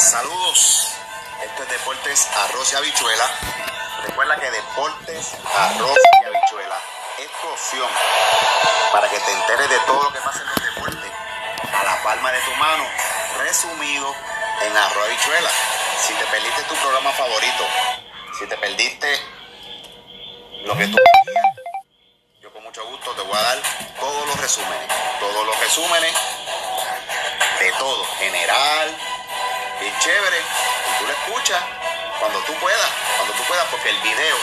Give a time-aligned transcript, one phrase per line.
[0.00, 0.94] Saludos.
[1.44, 3.30] Esto es Deportes Arroz y Habichuela.
[4.06, 6.78] Recuerda que Deportes Arroz y Habichuela
[7.18, 7.88] es tu opción
[8.92, 11.12] para que te enteres de todo lo que pasa en los deportes
[11.78, 12.84] a la palma de tu mano,
[13.40, 14.14] resumido
[14.62, 15.50] en Arroz y Habichuela.
[16.00, 17.64] Si te perdiste tu programa favorito,
[18.38, 19.20] si te perdiste
[20.64, 21.44] lo que tú querías,
[22.40, 23.58] yo con mucho gusto te voy a dar
[24.00, 24.88] todos los resúmenes,
[25.20, 26.14] todos los resúmenes
[27.58, 28.96] de todo, general,
[29.80, 31.62] bien chévere, y tú lo escuchas
[32.18, 34.36] cuando tú puedas, cuando tú puedas, porque el video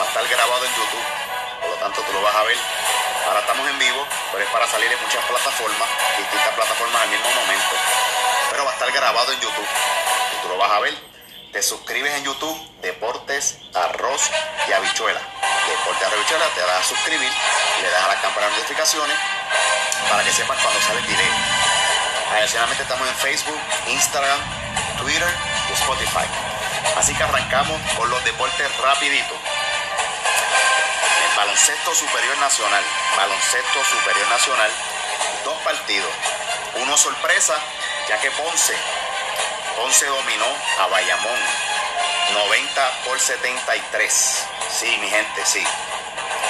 [0.00, 1.04] va a estar grabado en YouTube,
[1.60, 2.58] por lo tanto tú lo vas a ver.
[3.26, 7.30] Ahora estamos en vivo, pero es para salir en muchas plataformas, distintas plataformas al mismo
[7.30, 7.76] momento,
[8.50, 9.68] pero va a estar grabado en YouTube,
[10.32, 11.08] y tú lo vas a ver.
[11.52, 14.30] Te suscribes en YouTube, Deportes, Arroz
[14.68, 15.20] y Habichuela.
[15.66, 17.32] Deportes, Arroz y Habichuela, te das a suscribir,
[17.82, 19.16] le das a la campana de notificaciones
[20.10, 21.67] para que sepas cuando sale el video.
[22.32, 24.38] Adicionalmente estamos en Facebook, Instagram,
[24.98, 25.28] Twitter
[25.70, 26.26] y Spotify.
[26.96, 29.34] Así que arrancamos con los deportes rapidito.
[31.30, 32.84] El baloncesto superior nacional.
[33.16, 34.70] Baloncesto superior nacional.
[35.44, 36.10] Dos partidos.
[36.82, 37.54] Uno sorpresa,
[38.08, 38.74] ya que Ponce.
[39.76, 40.46] Ponce dominó
[40.80, 41.38] a Bayamón.
[42.32, 44.46] 90 por 73.
[44.70, 45.64] Sí, mi gente, sí.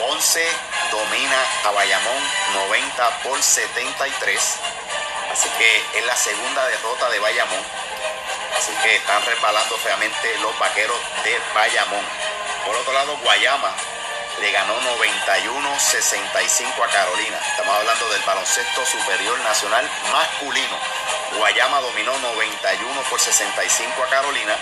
[0.01, 0.45] Ponce
[0.91, 2.23] domina a Bayamón
[2.55, 4.57] 90 por 73.
[5.39, 7.63] Así que es la segunda derrota de Bayamón.
[8.57, 12.05] Así que están resbalando feamente los vaqueros de Bayamón.
[12.67, 13.73] Por otro lado, Guayama
[14.41, 17.39] le ganó 91-65 a Carolina.
[17.51, 20.77] Estamos hablando del baloncesto superior nacional masculino.
[21.37, 24.57] Guayama dominó 91 por 65 a Carolina.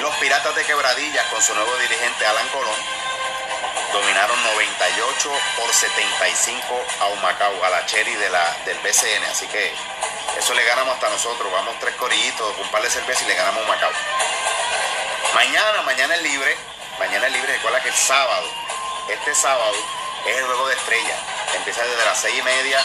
[0.00, 2.99] Los Piratas de Quebradillas con su nuevo dirigente Alan Colón
[3.92, 9.24] dominaron 98 por 75 a Humacao, a la Cherry de la, del BCN.
[9.30, 9.74] Así que
[10.38, 11.50] eso le ganamos hasta nosotros.
[11.52, 13.92] Vamos tres corillitos, un par de cervezas y le ganamos a Humacao.
[15.34, 16.56] Mañana, mañana es libre.
[16.98, 17.52] Mañana es libre.
[17.54, 18.46] Recuerda que el sábado,
[19.08, 19.74] este sábado,
[20.26, 21.16] es el juego de estrella.
[21.56, 22.84] Empieza desde las seis y media,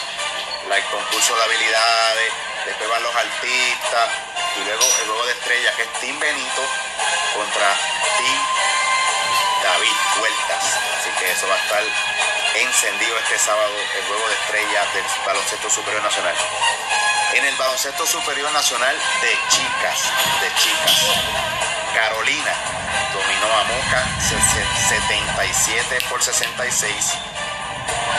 [0.74, 2.32] el concurso de habilidades,
[2.64, 4.08] después van los artistas
[4.56, 6.62] y luego el juego de estrella que es Team Benito
[7.34, 7.76] contra
[8.18, 8.75] Team
[9.66, 10.64] David Vueltas.
[10.98, 11.82] Así que eso va a estar
[12.54, 16.34] encendido este sábado el juego de estrellas del baloncesto superior nacional.
[17.34, 19.98] En el baloncesto superior nacional de chicas,
[20.40, 21.02] de chicas,
[21.94, 22.54] Carolina
[23.12, 24.06] dominó a Moca
[24.88, 27.12] 77 por 66.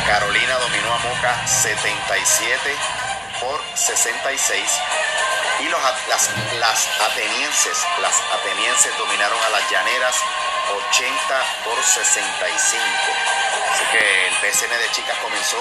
[0.06, 2.76] Carolina dominó a Moca 77
[3.40, 4.62] por 66.
[5.62, 6.30] Y los, las,
[6.60, 10.16] las atenienses, las atenienses dominaron a las llaneras
[10.70, 12.84] 80 por 65.
[13.72, 15.58] Así que el PSN de chicas comenzó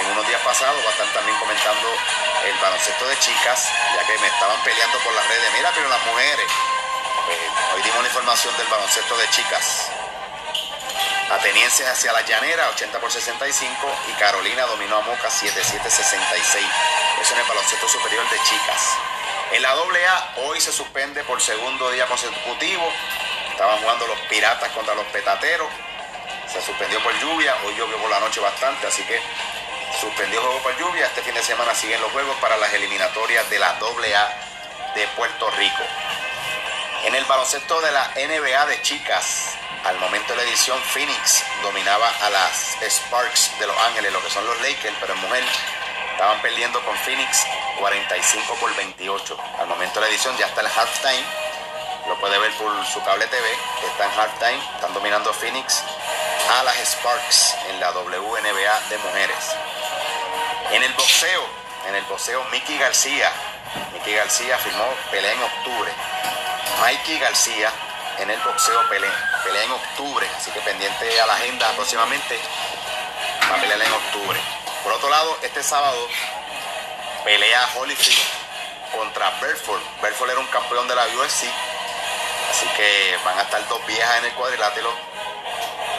[0.00, 1.88] en unos días pasados, va a estar también comentando
[2.44, 5.52] el baloncesto de chicas, ya que me estaban peleando por las redes.
[5.54, 6.46] Mira, pero las mujeres.
[7.26, 7.38] Pues,
[7.74, 9.90] hoy dimos la información del baloncesto de chicas.
[11.30, 16.62] Atenienses hacia la llanera, 80 por 65, y Carolina dominó a Moca 77-66.
[17.20, 18.96] Eso en el baloncesto superior de chicas.
[19.52, 22.92] En la AA hoy se suspende por segundo día consecutivo.
[23.56, 25.66] Estaban jugando los piratas contra los petateros.
[26.46, 27.56] Se suspendió por lluvia.
[27.64, 29.18] Hoy llovió por la noche bastante, así que
[29.98, 31.06] suspendió juego por lluvia.
[31.06, 35.50] Este fin de semana siguen los juegos para las eliminatorias de la AA de Puerto
[35.52, 35.82] Rico.
[37.04, 42.10] En el baloncesto de la NBA de chicas, al momento de la edición, Phoenix dominaba
[42.20, 45.44] a las Sparks de Los Ángeles, lo que son los Lakers, pero en mujer
[46.12, 47.46] estaban perdiendo con Phoenix
[47.78, 49.38] 45 por 28.
[49.60, 51.45] Al momento de la edición ya está el halftime.
[52.08, 53.46] Lo puede ver por su cable TV.
[53.90, 54.62] Está en halftime.
[54.76, 55.82] Están dominando Phoenix
[56.50, 59.56] a las Sparks en la WNBA de mujeres.
[60.70, 61.46] En el boxeo,
[61.88, 63.30] en el boxeo, Mickey García.
[63.92, 65.92] Mickey García firmó pelea en octubre.
[66.80, 67.72] Mikey García
[68.18, 70.28] en el boxeo pelea, pelea en octubre.
[70.36, 72.38] Así que pendiente a la agenda próximamente.
[73.50, 74.40] Va a pelear en octubre.
[74.82, 76.08] Por otro lado, este sábado
[77.24, 78.22] pelea Holyfield
[78.92, 79.82] contra Berford.
[80.00, 81.46] Berford era un campeón de la UFC.
[82.50, 84.90] Así que van a estar dos viejas en el cuadrilátero.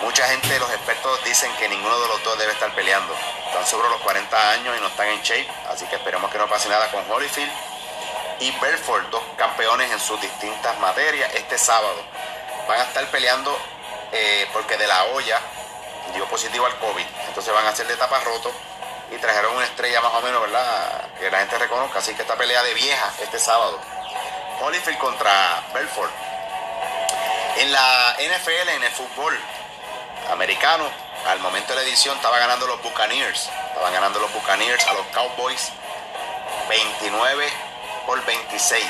[0.02, 3.16] Mucha gente, los expertos dicen que ninguno de los dos debe estar peleando.
[3.48, 5.50] Están sobre los 40 años y no están en shape.
[5.70, 7.52] Así que esperemos que no pase nada con Holyfield
[8.40, 12.04] y Belfort, dos campeones en sus distintas materias, este sábado.
[12.68, 13.58] Van a estar peleando
[14.12, 15.40] eh, porque de la olla
[16.14, 17.06] dio positivo al COVID.
[17.28, 18.52] Entonces van a hacer de tapa roto
[19.12, 21.10] y trajeron una estrella más o menos, ¿verdad?
[21.20, 22.00] Que la gente reconozca.
[22.00, 23.80] Así que esta pelea de vieja este sábado.
[24.62, 26.12] Holyfield contra Belfort.
[27.60, 29.36] En la NFL, en el fútbol
[30.32, 30.88] americano,
[31.26, 33.50] al momento de la edición estaba ganando los Buccaneers.
[33.70, 35.72] Estaban ganando los Buccaneers a los Cowboys
[36.70, 37.48] 29
[38.06, 38.84] por 26.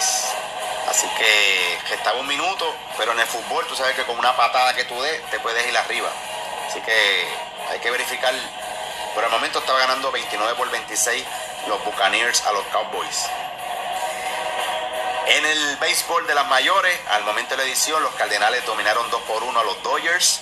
[0.90, 4.74] Así que estaba un minuto, pero en el fútbol tú sabes que con una patada
[4.74, 6.10] que tú des te puedes ir arriba.
[6.70, 7.25] Así que
[7.70, 8.34] hay que verificar.
[9.16, 11.24] Por el momento estaba ganando 29 por 26
[11.68, 13.28] los Buccaneers a los Cowboys.
[15.29, 19.21] En el béisbol de las mayores, al momento de la edición, los Cardenales dominaron 2
[19.24, 20.41] por 1 a los Dodgers.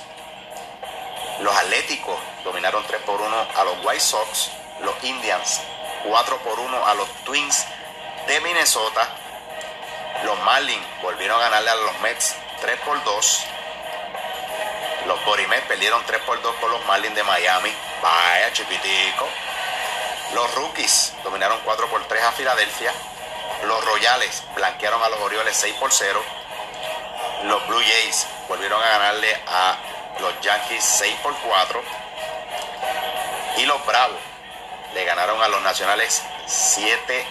[1.40, 4.52] Los Atléticos dominaron 3 por 1 a los White Sox.
[4.82, 5.60] Los Indians
[6.08, 7.66] 4 por 1 a los Twins
[8.28, 9.10] de Minnesota.
[10.24, 13.44] Los Marlins volvieron a ganarle a los Mets 3 por 2.
[15.08, 17.76] Los Borimets perdieron 3 por 2 con los Marlins de Miami.
[18.04, 19.28] Vaya, chipitico.
[20.36, 22.94] Los Rookies dominaron 4 por 3 a Filadelfia.
[23.64, 26.22] Los Royales blanquearon a los Orioles 6 por 0.
[27.44, 29.78] Los Blue Jays volvieron a ganarle a
[30.20, 31.82] los Yankees 6 por 4.
[33.58, 34.20] Y los Bravos
[34.94, 37.26] le ganaron a los Nacionales 7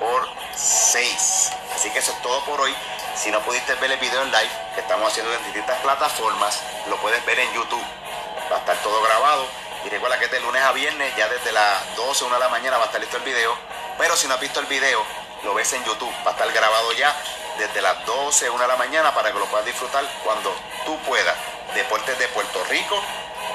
[0.00, 1.52] por 6.
[1.74, 2.74] Así que eso es todo por hoy.
[3.14, 6.96] Si no pudiste ver el video en live que estamos haciendo en distintas plataformas, lo
[6.98, 7.84] puedes ver en YouTube.
[8.50, 9.46] Va a estar todo grabado.
[9.84, 12.76] Y recuerda que de lunes a viernes, ya desde las 12, 1 de la mañana
[12.76, 13.56] va a estar listo el video.
[13.98, 15.04] Pero si no has visto el video,
[15.46, 16.12] lo ves en YouTube.
[16.26, 17.16] Va a estar grabado ya
[17.56, 20.54] desde las 12, 1 de la mañana para que lo puedas disfrutar cuando
[20.84, 21.34] tú puedas.
[21.74, 23.00] Deportes de Puerto Rico,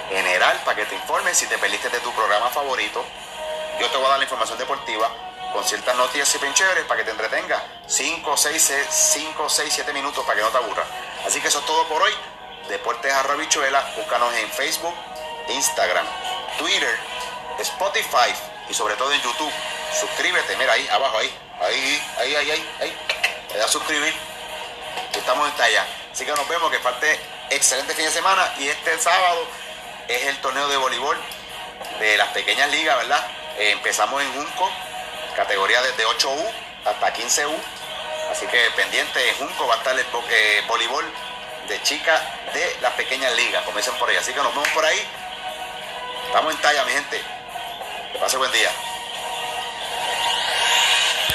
[0.10, 3.04] general, para que te informes si te perdiste de tu programa favorito.
[3.80, 5.10] Yo te voy a dar la información deportiva
[5.52, 7.62] con ciertas noticias y pincheres para que te entretenga.
[7.88, 10.88] 5, 6, 5, 6, 7 minutos para que no te aburras.
[11.26, 12.14] Así que eso es todo por hoy.
[12.70, 14.96] Deportes Arrabichuela, búscanos en Facebook,
[15.50, 16.06] Instagram,
[16.58, 16.98] Twitter,
[17.60, 18.34] Spotify
[18.70, 19.52] y sobre todo en YouTube.
[20.00, 22.98] Suscríbete, mira ahí, abajo, ahí, ahí, ahí, ahí, ahí, ahí.
[23.52, 24.14] Le da a suscribir.
[25.14, 25.86] Estamos en talla.
[26.12, 27.20] Así que nos vemos, que parte
[27.50, 28.54] excelente fin de semana.
[28.58, 29.48] Y este sábado
[30.08, 31.18] es el torneo de voleibol
[32.00, 33.26] de las pequeñas ligas, ¿verdad?
[33.58, 34.72] Eh, empezamos en Junco,
[35.36, 36.52] categoría desde 8U
[36.86, 37.56] hasta 15U.
[38.32, 41.06] Así que pendiente en Junco va a estar el eh, voleibol
[41.68, 42.22] de chicas
[42.54, 43.64] de las pequeñas ligas.
[43.66, 44.18] Comiencen por ahí.
[44.18, 45.02] Así que nos vemos por ahí.
[46.28, 47.22] Estamos en talla, mi gente.
[48.14, 48.72] Que pase buen día.